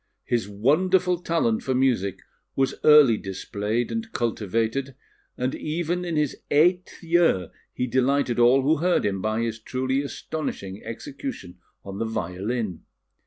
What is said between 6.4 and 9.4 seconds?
eighth year he delighted all who heard him